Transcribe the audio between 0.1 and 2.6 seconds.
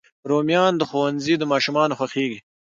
رومیان د ښوونځي ماشومانو خوښېږي